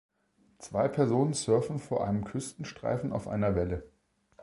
[0.57, 3.87] Zwei Personen surfen vor einem Küstenstreifen auf einer Welle.